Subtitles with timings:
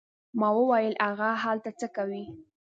[0.39, 2.23] ما وویل: هغه هلته څه کوي؟